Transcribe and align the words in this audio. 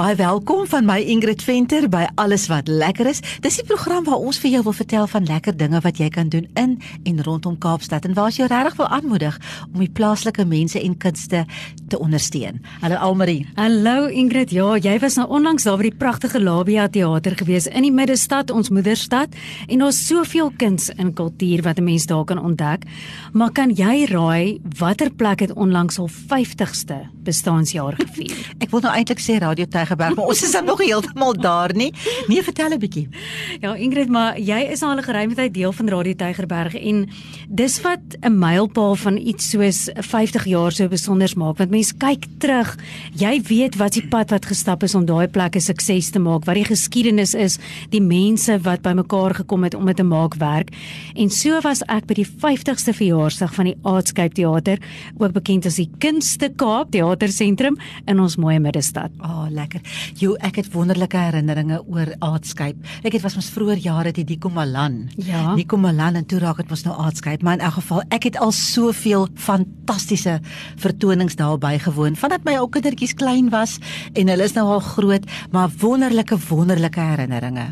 Baie 0.00 0.16
welkom 0.16 0.62
van 0.66 0.86
my 0.88 1.02
Ingrid 1.12 1.42
Venter 1.44 1.84
by 1.92 2.06
Alles 2.16 2.46
wat 2.48 2.68
lekker 2.72 3.10
is. 3.10 3.18
Dis 3.44 3.58
die 3.60 3.64
program 3.68 4.06
waar 4.06 4.22
ons 4.24 4.38
vir 4.40 4.54
jou 4.54 4.62
wil 4.64 4.72
vertel 4.72 5.04
van 5.12 5.26
lekker 5.28 5.52
dinge 5.60 5.82
wat 5.84 6.00
jy 6.00 6.08
kan 6.08 6.30
doen 6.32 6.46
in 6.56 6.78
en 7.04 7.18
rondom 7.26 7.58
Kaapstad 7.60 8.08
en 8.08 8.16
waar 8.16 8.32
jy 8.32 8.48
regtig 8.48 8.78
wil 8.78 8.88
aanmoedig 8.88 9.36
om 9.68 9.82
die 9.82 9.90
plaaslike 9.92 10.46
mense 10.48 10.80
en 10.80 10.96
kunste 10.96 11.44
te 11.90 11.98
ondersteun. 11.98 12.60
Hallo 12.80 12.96
Almarie. 13.02 13.46
Hallo 13.58 14.06
Ingrid. 14.06 14.52
Ja, 14.54 14.76
jy 14.78 14.96
was 15.02 15.16
nou 15.18 15.26
onlangs 15.34 15.66
daar 15.66 15.78
by 15.80 15.88
die 15.88 15.98
pragtige 15.98 16.40
Labia 16.40 16.86
teater 16.88 17.34
gewees 17.38 17.66
in 17.66 17.82
die 17.86 17.92
middestad, 17.94 18.50
ons 18.54 18.70
moederstad, 18.70 19.34
en 19.66 19.82
daar's 19.82 19.98
soveel 20.06 20.52
kuns 20.60 20.90
en 20.94 21.12
kultuur 21.14 21.64
wat 21.66 21.78
'n 21.78 21.84
mens 21.84 22.06
daar 22.06 22.24
kan 22.24 22.38
ontdek. 22.38 22.86
Maar 23.32 23.50
kan 23.52 23.70
jy 23.74 24.06
raai 24.06 24.60
watter 24.78 25.10
plek 25.10 25.40
het 25.40 25.52
onlangs 25.52 25.98
al 25.98 26.08
50ste 26.08 27.10
bestaanjaar 27.22 27.94
gevier? 27.96 28.36
Ek 28.62 28.70
wil 28.70 28.80
nou 28.80 28.94
eintlik 28.94 29.20
sê 29.20 29.38
Radio 29.38 29.66
Tygerberg, 29.66 30.14
maar 30.16 30.26
ons 30.26 30.42
is 30.42 30.52
dan 30.52 30.64
nog 30.64 30.78
heeltemal 30.78 31.34
daar 31.34 31.74
nie. 31.74 31.92
Nee, 32.28 32.42
vertel 32.42 32.70
'n 32.70 32.78
bietjie. 32.78 33.08
Ja, 33.60 33.74
Ingrid, 33.74 34.08
maar 34.08 34.38
jy 34.38 34.70
is 34.70 34.82
al 34.82 34.96
'n 34.96 35.02
geruime 35.02 35.34
tyd 35.34 35.54
deel 35.54 35.72
van 35.72 35.88
Radio 35.88 36.14
Tygerberg 36.14 36.74
en 36.74 37.08
dis 37.48 37.80
wat 37.80 38.00
'n 38.20 38.38
mylpaal 38.38 38.94
van 38.94 39.16
iets 39.16 39.50
soos 39.50 39.90
50 39.94 40.44
jaar 40.44 40.72
so 40.72 40.88
besonder 40.88 41.32
maak 41.36 41.58
want 41.58 41.70
mense 41.70 41.79
kyk 41.88 42.26
terug. 42.38 42.76
Jy 43.16 43.32
weet 43.48 43.76
wat 43.80 43.96
die 43.96 44.04
pad 44.12 44.30
wat 44.30 44.46
gestap 44.46 44.84
is 44.86 44.94
om 44.94 45.06
daai 45.08 45.28
plek 45.28 45.56
'n 45.56 45.60
sukses 45.60 46.10
te 46.10 46.18
maak, 46.18 46.44
wat 46.44 46.54
die 46.54 46.64
geskiedenis 46.64 47.34
is, 47.34 47.58
die 47.90 48.00
mense 48.00 48.58
wat 48.62 48.82
bymekaar 48.82 49.34
gekom 49.34 49.64
het 49.64 49.74
om 49.74 49.86
dit 49.86 49.96
te 49.96 50.02
maak 50.02 50.34
werk. 50.34 50.70
En 51.14 51.30
so 51.30 51.60
was 51.60 51.82
ek 51.88 52.06
by 52.06 52.14
die 52.14 52.26
50ste 52.26 52.92
verjaarsdag 52.92 53.54
van 53.54 53.64
die 53.64 53.76
Artscape 53.82 54.34
Theater, 54.34 54.78
ook 55.18 55.32
bekend 55.32 55.66
as 55.66 55.76
die 55.76 55.88
Kunste 55.98 56.50
Kaap 56.54 56.90
Theatersentrum 56.90 57.78
in 58.06 58.20
ons 58.20 58.36
mooi 58.36 58.58
middestad. 58.58 59.10
Ah, 59.18 59.30
oh, 59.30 59.46
lekker. 59.50 59.80
Jo, 60.20 60.34
ek 60.40 60.56
het 60.56 60.72
wonderlike 60.72 61.16
herinneringe 61.16 61.80
oor 61.86 62.14
Artscape. 62.20 62.78
Ek 63.02 63.12
het 63.12 63.22
was 63.22 63.36
ons 63.36 63.50
vroeër 63.50 63.78
jare 63.78 64.12
die 64.12 64.24
Nico 64.24 64.50
Malan. 64.50 65.08
Ja. 65.16 65.54
Nico 65.54 65.76
Malan 65.76 66.16
en 66.20 66.26
toe 66.26 66.38
raak 66.38 66.56
dit 66.62 66.70
mos 66.70 66.84
nou 66.84 66.94
Artscape, 66.96 67.44
maar 67.44 67.58
in 67.58 67.64
elk 67.64 67.78
geval, 67.80 68.02
ek 68.10 68.30
het 68.30 68.38
al 68.40 68.52
soveel 68.52 69.28
fantastiese 69.34 70.40
vertonings 70.80 71.36
daar 71.36 71.58
bygewoon 71.70 72.18
vandat 72.18 72.44
my 72.46 72.56
ou 72.60 72.68
kindertjies 72.72 73.14
klein 73.18 73.50
was 73.54 73.78
en 74.18 74.30
hulle 74.32 74.46
is 74.46 74.56
nou 74.56 74.66
al 74.74 74.84
groot, 74.84 75.26
maar 75.54 75.72
wonderlike 75.82 76.38
wonderlike 76.48 77.00
herinneringe. 77.00 77.70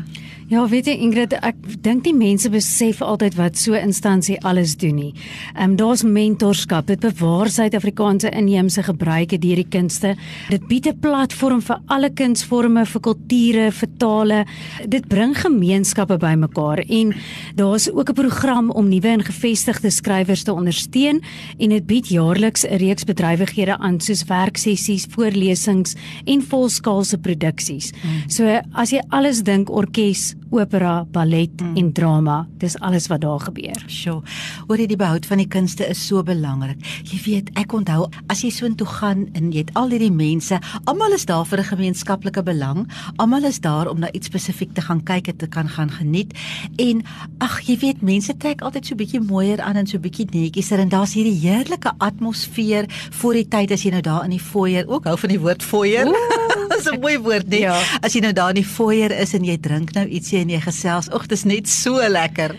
Ja, 0.49 0.63
weet 0.65 0.87
jy 0.89 0.95
Ingrid, 0.97 1.35
ek 1.45 1.59
dink 1.85 2.07
die 2.07 2.13
mense 2.17 2.49
besef 2.49 3.03
altyd 3.05 3.35
wat 3.37 3.57
so 3.61 3.75
'n 3.77 3.93
instansie 3.93 4.39
alles 4.41 4.73
doen 4.81 4.95
nie. 4.95 5.13
Ehm 5.53 5.63
um, 5.63 5.75
daar's 5.75 6.01
mentorskap, 6.01 6.87
dit 6.87 6.99
bewaar 6.99 7.49
Suid-Afrikaanse 7.49 8.31
inheemse 8.33 8.81
gebruike 8.81 9.37
deur 9.37 9.55
die 9.61 9.69
kunste. 9.69 10.15
Dit 10.49 10.67
bied 10.67 10.87
'n 10.87 10.99
platform 10.99 11.61
vir 11.61 11.77
alle 11.87 12.09
kunsvorme, 12.09 12.85
vir 12.85 13.01
kulture, 13.01 13.71
vir 13.71 13.89
tale. 13.99 14.45
Dit 14.87 15.07
bring 15.07 15.37
gemeenskappe 15.37 16.17
bymekaar 16.17 16.79
en 16.79 17.13
daar's 17.55 17.87
ook 17.87 18.09
'n 18.09 18.13
program 18.13 18.71
om 18.71 18.89
nuwe 18.89 19.07
en 19.07 19.23
gevestigde 19.23 19.91
skrywers 19.91 20.43
te 20.43 20.53
ondersteun 20.53 21.21
en 21.59 21.69
dit 21.69 21.85
bied 21.85 22.07
jaarliks 22.07 22.65
'n 22.65 22.77
reeks 22.77 23.03
bedrywighede 23.03 23.77
aan 23.77 23.99
soos 23.99 24.23
werksessies, 24.23 25.05
voorlesings 25.09 25.95
en 26.25 26.41
volskaalse 26.41 27.17
produksies. 27.17 27.93
Hmm. 28.01 28.29
So 28.29 28.61
as 28.73 28.89
jy 28.89 29.01
alles 29.09 29.43
dink 29.43 29.69
orkes 29.69 30.38
opera, 30.51 31.05
ballet 31.11 31.61
mm. 31.61 31.75
en 31.77 31.91
drama. 31.93 32.47
Dis 32.57 32.77
alles 32.79 33.07
wat 33.07 33.21
daar 33.21 33.39
gebeur. 33.39 33.83
Sjoe. 33.87 34.21
Oor 34.67 34.77
die 34.77 34.97
behoud 34.99 35.25
van 35.25 35.41
die 35.41 35.47
kunste 35.47 35.87
is 35.87 36.01
so 36.07 36.23
belangrik. 36.23 36.79
Jy 37.09 37.19
weet, 37.25 37.51
ek 37.59 37.73
onthou 37.73 38.07
as 38.27 38.43
jy 38.43 38.51
so 38.53 38.65
intoe 38.69 38.87
gaan 38.87 39.27
en 39.37 39.51
jy 39.53 39.65
het 39.65 39.73
al 39.79 39.93
hierdie 39.93 40.11
mense, 40.13 40.59
almal 40.89 41.15
is 41.17 41.25
daar 41.29 41.45
vir 41.45 41.59
'n 41.59 41.71
gemeenskaplike 41.73 42.43
belang. 42.43 42.87
Almal 43.17 43.45
is 43.45 43.59
daar 43.59 43.89
om 43.89 43.99
na 43.99 44.11
iets 44.11 44.27
spesifiek 44.27 44.73
te 44.73 44.81
gaan 44.81 45.03
kyk 45.03 45.27
en 45.27 45.37
te 45.37 45.47
kan 45.47 45.69
gaan 45.69 45.89
geniet. 45.89 46.33
En 46.77 47.03
ag, 47.39 47.61
jy 47.61 47.77
weet, 47.77 48.01
mense 48.01 48.37
trek 48.37 48.61
altyd 48.61 48.85
so 48.85 48.95
bietjie 48.95 49.21
mooier 49.21 49.61
aan 49.61 49.75
en 49.75 49.87
so 49.87 49.99
bietjie 49.99 50.27
netjies 50.31 50.71
en 50.71 50.89
daar's 50.89 51.13
hierdie 51.13 51.39
heerlike 51.39 51.91
atmosfeer 51.97 52.85
voor 53.11 53.33
die 53.33 53.47
tyd 53.47 53.71
as 53.71 53.83
jy 53.83 53.91
nou 53.91 54.01
daar 54.01 54.23
in 54.23 54.35
die 54.35 54.39
foyer, 54.39 54.87
ook 54.87 55.05
hou 55.09 55.17
van 55.17 55.29
die 55.29 55.39
woord 55.39 55.63
foyer. 55.63 56.07
Dis 56.79 56.91
'n 56.93 56.99
mooi 56.99 57.17
woord, 57.19 57.47
nee. 57.51 57.59
Ja. 57.67 57.75
As 58.01 58.13
jy 58.15 58.21
nou 58.23 58.33
daar 58.33 58.53
in 58.55 58.61
die 58.61 58.65
foyer 58.65 59.11
is 59.11 59.33
en 59.35 59.43
jy 59.43 59.57
drink 59.59 59.91
nou 59.97 60.05
ietsie 60.07 60.39
en 60.39 60.49
jy 60.49 60.61
gesels. 60.63 61.09
Ag, 61.11 61.27
dis 61.27 61.43
net 61.43 61.67
so 61.67 61.99
lekker. 61.99 62.55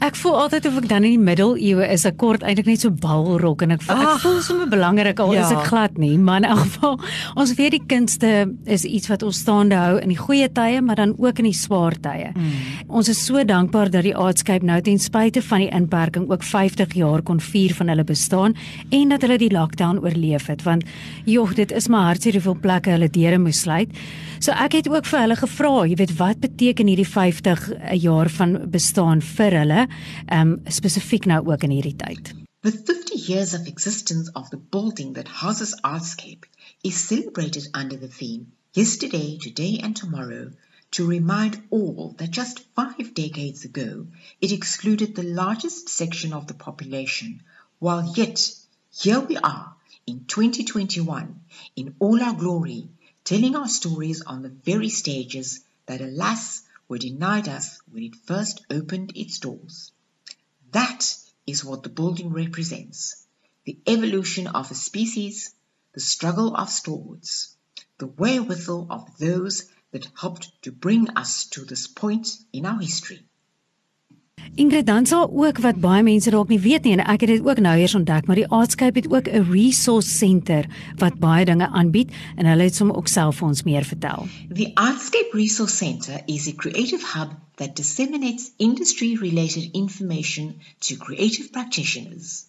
Ek 0.00 0.16
voel 0.16 0.36
altyd 0.40 0.64
of 0.70 0.76
ek 0.80 0.86
dan 0.88 1.04
in 1.04 1.12
die 1.18 1.20
middeleeue 1.20 1.84
is, 1.92 2.06
ek 2.08 2.16
kort 2.22 2.44
eintlik 2.46 2.70
net 2.70 2.80
so 2.80 2.92
balrok 3.02 3.60
en 3.66 3.74
ek, 3.74 3.82
Ach, 3.92 3.98
ek 4.14 4.22
voel 4.22 4.38
sommer 4.46 4.68
belangrik 4.72 5.18
al 5.20 5.34
ja. 5.36 5.42
is 5.44 5.52
ek 5.52 5.66
glad 5.68 5.98
nie, 6.00 6.14
maar 6.16 6.40
in 6.40 6.46
elk 6.48 6.62
geval 6.62 6.96
ons 7.42 7.52
weet 7.58 7.74
die 7.76 7.82
kunste 7.90 8.30
is 8.64 8.86
iets 8.88 9.10
wat 9.12 9.26
ons 9.26 9.42
staande 9.44 9.76
hou 9.76 9.98
in 10.00 10.08
die 10.08 10.16
goeie 10.16 10.48
tye, 10.56 10.80
maar 10.80 10.96
dan 11.02 11.12
ook 11.20 11.42
in 11.42 11.50
die 11.50 11.56
swaar 11.56 11.98
tye. 12.00 12.30
Mm. 12.32 12.54
Ons 12.96 13.10
is 13.12 13.20
so 13.20 13.44
dankbaar 13.44 13.92
dat 13.92 14.06
die 14.08 14.14
Artscape 14.16 14.64
nou 14.64 14.78
ten 14.86 14.96
spyte 15.02 15.44
van 15.44 15.66
die 15.66 15.68
inperking 15.76 16.30
ook 16.32 16.48
50 16.48 16.96
jaar 16.96 17.20
kon 17.20 17.42
vier 17.50 17.76
van 17.76 17.92
hulle 17.92 18.08
bestaan 18.08 18.56
en 18.88 19.12
dat 19.12 19.28
hulle 19.28 19.36
die 19.44 19.52
lockdown 19.52 20.00
oorleef 20.00 20.48
het, 20.48 20.64
want 20.64 20.88
joh, 21.28 21.52
dit 21.60 21.76
is 21.76 21.90
maar 21.92 22.14
hartseer 22.14 22.40
hoeveel 22.40 22.56
plekke 22.64 22.96
hulle 22.96 23.12
deure 23.12 23.42
moes 23.42 23.60
sluit. 23.66 23.92
So 24.40 24.56
ek 24.56 24.78
het 24.78 24.88
ook 24.88 25.04
vir 25.04 25.20
hulle 25.26 25.36
gevra, 25.36 25.74
jy 25.84 26.00
weet 26.00 26.16
wat 26.16 26.40
beteken 26.40 26.88
hierdie 26.88 27.04
50 27.04 27.68
jaar 28.00 28.32
van 28.32 28.56
bestaan 28.72 29.20
vir 29.36 29.60
hulle? 29.60 29.89
Um 30.32 30.60
spesifiek 30.64 31.24
nou 31.24 31.42
ook 31.52 31.62
in 31.62 31.70
hierdie 31.70 31.96
tyd. 31.96 32.34
The 32.60 32.72
50 32.72 33.32
years 33.32 33.54
of 33.54 33.66
existence 33.66 34.30
of 34.32 34.48
the 34.48 34.60
building 34.70 35.14
that 35.14 35.28
houses 35.28 35.74
Artscape 35.82 36.44
is 36.82 37.06
celebrated 37.06 37.68
under 37.72 37.96
the 37.98 38.08
theme 38.08 38.52
Yesterday, 38.72 39.36
Today 39.36 39.80
and 39.82 39.96
Tomorrow 39.96 40.52
to 40.92 41.04
remind 41.04 41.60
all 41.70 42.14
that 42.18 42.30
just 42.30 42.60
five 42.76 43.14
decades 43.14 43.64
ago 43.64 44.06
it 44.40 44.52
excluded 44.52 45.16
the 45.16 45.24
largest 45.24 45.88
section 45.88 46.32
of 46.32 46.46
the 46.46 46.54
population, 46.54 47.42
while 47.80 48.12
yet 48.14 48.54
here 48.92 49.18
we 49.18 49.36
are 49.38 49.74
in 50.06 50.24
2021 50.24 51.40
in 51.74 51.96
all 51.98 52.22
our 52.22 52.34
glory, 52.34 52.88
telling 53.24 53.56
our 53.56 53.66
stories 53.66 54.22
on 54.22 54.42
the 54.42 54.48
very 54.48 54.88
stages 54.88 55.64
that 55.86 56.00
alas 56.00 56.62
were 56.90 56.98
denied 56.98 57.48
us 57.48 57.78
when 57.88 58.02
it 58.02 58.16
first 58.16 58.66
opened 58.68 59.12
its 59.14 59.38
doors. 59.38 59.92
That 60.72 61.16
is 61.46 61.64
what 61.64 61.84
the 61.84 61.88
building 61.88 62.30
represents 62.30 63.24
the 63.64 63.78
evolution 63.86 64.48
of 64.48 64.70
a 64.72 64.74
species, 64.74 65.54
the 65.92 66.00
struggle 66.00 66.56
of 66.56 66.68
stalwarts, 66.68 67.54
the 67.98 68.08
wherewithal 68.08 68.88
of 68.90 69.16
those 69.18 69.70
that 69.92 70.10
helped 70.18 70.50
to 70.62 70.72
bring 70.72 71.08
us 71.10 71.44
to 71.44 71.64
this 71.64 71.86
point 71.86 72.28
in 72.52 72.66
our 72.66 72.80
history. 72.80 73.24
Ingrid 74.54 74.86
dan 74.86 75.06
sal 75.06 75.30
ook 75.30 75.58
wat 75.58 75.76
baie 75.80 76.02
mense 76.02 76.30
dalk 76.30 76.48
nie 76.50 76.58
weet 76.58 76.82
nie 76.82 76.92
en 76.96 77.02
ek 77.12 77.22
het 77.22 77.30
dit 77.30 77.44
ook 77.46 77.60
nou 77.62 77.74
eers 77.78 77.94
ontdek 77.94 78.26
maar 78.26 78.38
die 78.40 78.48
Artscape 78.48 78.98
het 78.98 79.10
ook 79.12 79.28
'n 79.28 79.46
resource 79.52 80.08
center 80.08 80.66
wat 80.98 81.18
baie 81.22 81.44
dinge 81.44 81.68
aanbied 81.68 82.10
en 82.36 82.46
hulle 82.46 82.62
het 82.62 82.74
sommer 82.74 82.96
ook 82.96 83.08
self 83.08 83.36
vir 83.36 83.48
ons 83.48 83.62
meer 83.62 83.84
vertel. 83.84 84.26
The 84.54 84.70
Artscape 84.74 85.30
Resource 85.32 85.76
Center 85.76 86.22
is 86.26 86.48
a 86.48 86.52
creative 86.52 87.04
hub 87.14 87.30
that 87.54 87.76
disseminates 87.76 88.50
industry 88.56 89.16
related 89.20 89.68
information 89.72 90.54
to 90.78 90.96
creative 90.96 91.50
practitioners. 91.50 92.44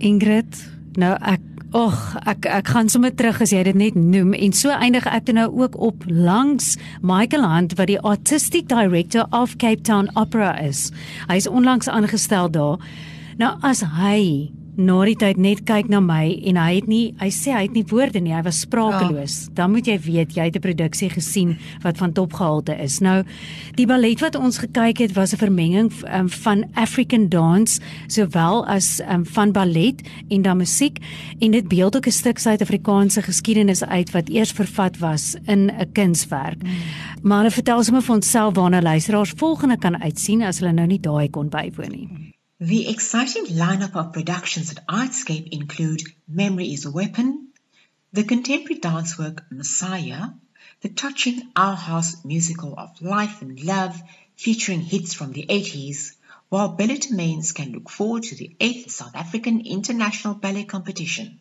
Ingrid, 0.00 0.56
nou 0.96 1.12
ek 1.20 1.44
Och, 1.74 1.94
ek 2.30 2.46
ek 2.46 2.68
gaan 2.70 2.86
sommer 2.86 3.10
terug 3.18 3.40
as 3.42 3.50
jy 3.50 3.64
dit 3.66 3.74
net 3.74 3.96
noem 3.98 4.30
en 4.38 4.52
so 4.54 4.70
eindig 4.70 5.08
ek 5.10 5.32
nou 5.34 5.48
ook 5.58 5.74
op 5.82 6.04
langs 6.06 6.76
Michael 7.02 7.42
Hunt 7.50 7.74
wat 7.80 7.90
die 7.90 7.98
artistic 7.98 8.68
director 8.70 9.26
of 9.34 9.56
Cape 9.58 9.82
Town 9.82 10.06
Opera 10.14 10.52
is. 10.62 10.92
Hy 11.26 11.40
is 11.42 11.50
onlangs 11.50 11.90
aangestel 11.90 12.52
daar. 12.54 12.78
Nou 13.42 13.50
as 13.66 13.82
hy 13.98 14.52
na 14.76 15.04
die 15.04 15.16
tyd 15.16 15.36
net 15.36 15.64
kyk 15.68 15.88
na 15.88 16.00
my 16.00 16.40
en 16.50 16.56
hy 16.56 16.74
het 16.76 16.88
nie 16.90 17.14
hy 17.20 17.30
sê 17.34 17.52
hy 17.54 17.62
het 17.66 17.76
nie 17.76 17.84
woorde 17.90 18.20
nie, 18.20 18.34
hy 18.34 18.42
was 18.42 18.60
sprakeloos. 18.64 19.36
Ja. 19.46 19.54
Dan 19.60 19.74
moet 19.74 19.86
jy 19.86 19.98
weet 19.98 20.36
jy 20.36 20.48
het 20.48 20.56
'n 20.56 20.60
produksie 20.60 21.10
gesien 21.10 21.56
wat 21.82 21.98
van 21.98 22.12
topgehalte 22.12 22.74
is. 22.82 23.00
Nou 23.00 23.24
die 23.76 23.86
ballet 23.86 24.20
wat 24.20 24.36
ons 24.36 24.58
gekyk 24.58 24.98
het 24.98 25.12
was 25.14 25.32
'n 25.32 25.38
vermenging 25.38 25.92
um, 26.12 26.28
van 26.28 26.64
African 26.74 27.28
dance 27.28 27.80
sowel 28.06 28.66
as 28.66 29.00
um, 29.08 29.24
van 29.24 29.52
ballet 29.52 30.02
en 30.28 30.42
dan 30.42 30.56
musiek 30.56 30.98
en 31.40 31.50
dit 31.50 31.68
beeld 31.68 31.96
ook 31.96 32.06
'n 32.06 32.10
stuk 32.10 32.38
Suid-Afrikaanse 32.38 33.22
geskiedenis 33.22 33.84
uit 33.84 34.10
wat 34.10 34.28
eers 34.28 34.52
vervat 34.52 34.98
was 34.98 35.36
in 35.46 35.70
'n 35.70 35.92
kunswerk. 35.92 36.62
Mm. 36.62 36.70
Maar 37.22 37.38
hulle 37.38 37.50
vertel 37.50 37.82
sommer 37.82 38.02
vir 38.02 38.14
onsself 38.14 38.54
waarna 38.54 38.82
luisteraars 38.82 39.32
volgende 39.36 39.78
kan 39.78 40.02
uitsien 40.02 40.42
as 40.42 40.58
hulle 40.58 40.72
nou 40.72 40.86
nie 40.86 41.00
daai 41.00 41.30
kon 41.30 41.48
bywoon 41.48 41.90
nie. 41.90 42.23
The 42.60 42.88
exciting 42.88 43.46
lineup 43.46 43.96
of 43.96 44.12
productions 44.12 44.70
at 44.70 44.86
Artscape 44.86 45.48
include 45.48 46.04
Memory 46.28 46.72
is 46.72 46.84
a 46.84 46.90
Weapon, 46.92 47.48
the 48.12 48.22
contemporary 48.22 48.78
dance 48.78 49.18
work 49.18 49.44
Messiah, 49.50 50.28
the 50.80 50.88
touching 50.88 51.50
Our 51.56 51.74
House 51.74 52.24
musical 52.24 52.72
of 52.78 53.02
life 53.02 53.42
and 53.42 53.60
love 53.60 54.00
featuring 54.36 54.82
hits 54.82 55.14
from 55.14 55.32
the 55.32 55.46
80s, 55.46 56.12
while 56.48 56.68
ballet 56.68 56.98
domains 56.98 57.50
can 57.50 57.72
look 57.72 57.90
forward 57.90 58.22
to 58.22 58.36
the 58.36 58.54
8th 58.60 58.88
South 58.88 59.16
African 59.16 59.60
International 59.66 60.34
Ballet 60.34 60.62
Competition. 60.62 61.40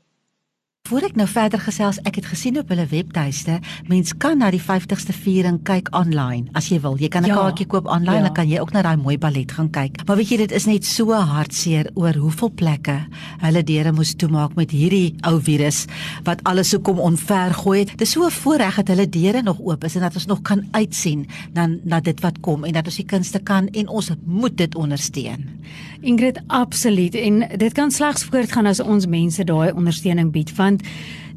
Voor 0.89 1.05
ek 1.05 1.19
nou 1.19 1.27
verder 1.29 1.61
gesels, 1.61 1.99
ek 2.09 2.15
het 2.17 2.27
gesien 2.31 2.55
op 2.57 2.71
hulle 2.73 2.87
webtuiste, 2.89 3.59
mens 3.85 4.15
kan 4.17 4.39
na 4.41 4.47
die 4.49 4.61
50ste 4.61 5.13
viering 5.13 5.59
kyk 5.61 5.91
online 5.93 6.49
as 6.57 6.71
jy 6.71 6.79
wil. 6.81 6.95
Jy 6.97 7.11
kan 7.13 7.21
'n 7.21 7.29
ja, 7.29 7.35
kaartjie 7.37 7.67
koop 7.69 7.85
online, 7.85 8.25
ja. 8.25 8.25
dan 8.25 8.33
kan 8.33 8.49
jy 8.49 8.57
ook 8.57 8.73
na 8.73 8.81
daai 8.81 8.97
mooi 8.97 9.17
ballet 9.17 9.51
gaan 9.51 9.69
kyk. 9.69 10.01
Maar 10.07 10.17
weet 10.17 10.29
jy, 10.29 10.37
dit 10.37 10.51
is 10.51 10.65
net 10.65 10.85
so 10.85 11.13
hartseer 11.13 11.91
oor 11.93 12.17
hoeveel 12.17 12.49
plekke 12.49 13.05
hulle 13.37 13.63
deure 13.63 13.91
moes 13.91 14.15
toemaak 14.15 14.55
met 14.55 14.71
hierdie 14.71 15.13
ou 15.21 15.39
virus 15.39 15.85
wat 16.23 16.41
alles 16.43 16.69
so 16.69 16.79
kom 16.79 16.97
onvergooi 16.99 17.79
het. 17.79 17.91
Dit 17.91 18.01
is 18.01 18.11
so 18.11 18.25
'n 18.25 18.31
voorreg 18.31 18.75
dat 18.75 18.87
hulle 18.87 19.09
deure 19.09 19.43
nog 19.43 19.59
oop 19.59 19.83
is 19.83 19.95
en 19.95 20.01
dat 20.01 20.15
ons 20.15 20.25
nog 20.25 20.41
kan 20.41 20.65
uitsien 20.71 21.27
na 21.53 21.69
na 21.83 21.99
dit 21.99 22.19
wat 22.21 22.39
kom 22.41 22.63
en 22.63 22.73
dat 22.73 22.85
ons 22.85 22.95
die 22.95 23.05
kunste 23.05 23.39
kan 23.39 23.67
en 23.67 23.87
ons 23.87 24.09
moet 24.25 24.57
dit 24.57 24.75
ondersteun. 24.75 25.59
Ingrid, 26.01 26.39
absoluut. 26.47 27.15
En 27.15 27.47
dit 27.57 27.73
kan 27.73 27.91
slegs 27.91 28.23
voortgaan 28.23 28.65
as 28.65 28.79
ons 28.79 29.05
mense 29.05 29.43
daai 29.43 29.71
ondersteuning 29.71 30.31
bied 30.31 30.55
want 30.55 30.78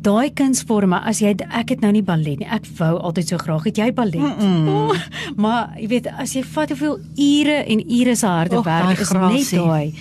daai 0.02 0.32
kunsvorme 0.34 0.98
as 1.06 1.20
jy 1.22 1.34
ek 1.48 1.76
het 1.76 1.84
nou 1.84 1.92
nie 1.94 2.02
ballet 2.02 2.40
nie. 2.40 2.48
Ek 2.50 2.66
wou 2.78 2.96
altyd 2.98 3.28
so 3.28 3.38
graag 3.38 3.68
het 3.68 3.78
jy 3.78 3.92
ballet. 3.94 4.20
Mm 4.20 4.34
-mm. 4.38 4.68
Oh, 4.68 4.96
maar 5.42 5.72
jy 5.78 5.88
weet 5.88 6.10
as 6.18 6.34
jy 6.34 6.42
vat 6.42 6.68
hoeveel 6.68 6.98
ure 7.16 7.64
en 7.64 7.84
ure 8.00 8.16
se 8.16 8.26
harde 8.26 8.58
Och, 8.58 8.64
werk 8.64 8.98
is 8.98 9.10
net 9.10 9.50
daai. 9.50 9.94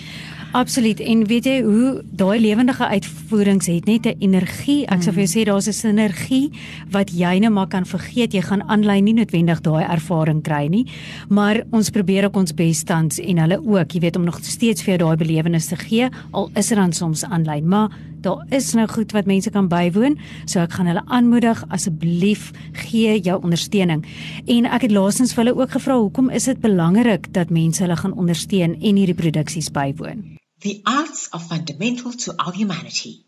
Absoluut. 0.52 1.00
En 1.00 1.26
weet 1.26 1.44
jy 1.44 1.62
hoe 1.62 2.02
daai 2.10 2.40
lewendige 2.40 2.88
uitvoerings 3.32 3.66
het 3.66 3.86
net 3.86 4.06
'n 4.06 4.16
energie. 4.20 4.86
Ek 4.86 5.02
sou 5.02 5.12
vir 5.12 5.24
jou 5.24 5.40
sê 5.40 5.44
daar's 5.44 5.66
'n 5.66 5.72
sinergie 5.72 6.50
wat 6.90 7.10
jy 7.10 7.38
net 7.38 7.50
maar 7.50 7.66
kan 7.66 7.84
vergeet. 7.84 8.32
Jy 8.32 8.42
gaan 8.42 8.62
aanlyn 8.68 9.04
nie 9.04 9.14
noodwendig 9.14 9.60
daai 9.62 9.84
ervaring 9.84 10.42
kry 10.42 10.66
nie. 10.66 10.86
Maar 11.28 11.64
ons 11.70 11.90
probeer 11.90 12.24
ook 12.24 12.36
ons 12.36 12.52
bes 12.52 12.82
tans 12.82 13.18
en 13.18 13.38
hulle 13.38 13.58
ook, 13.64 13.92
jy 13.92 14.00
weet 14.00 14.16
om 14.16 14.24
nog 14.24 14.38
steeds 14.42 14.82
vir 14.82 14.96
jou 14.96 15.08
daai 15.08 15.16
belewenis 15.16 15.66
te 15.66 15.76
gee 15.76 16.08
al 16.32 16.50
is 16.54 16.68
dit 16.68 16.76
dan 16.76 16.92
soms 16.92 17.24
aanlyn. 17.24 17.68
Maar 17.68 17.88
daar 18.20 18.46
is 18.50 18.74
nou 18.74 18.86
goed 18.86 19.12
wat 19.12 19.26
mense 19.26 19.50
kan 19.50 19.68
bywoon. 19.68 20.18
So 20.44 20.60
ek 20.60 20.72
gaan 20.72 20.86
hulle 20.86 21.02
aanmoedig 21.06 21.64
asseblief 21.68 22.50
gee 22.72 23.20
jou 23.20 23.42
ondersteuning. 23.42 24.04
En 24.46 24.64
ek 24.66 24.82
het 24.82 24.90
laasens 24.90 25.32
vir 25.32 25.44
hulle 25.44 25.60
ook 25.60 25.70
gevra 25.70 25.98
hoekom 25.98 26.30
is 26.30 26.44
dit 26.44 26.60
belangrik 26.60 27.32
dat 27.32 27.50
mense 27.50 27.82
hulle 27.82 27.96
gaan 27.96 28.14
ondersteun 28.14 28.80
en 28.80 28.96
hierdie 28.96 29.14
produksies 29.14 29.70
bywoon? 29.70 30.41
The 30.62 30.80
arts 30.86 31.28
are 31.32 31.40
fundamental 31.40 32.12
to 32.12 32.36
our 32.40 32.52
humanity. 32.52 33.24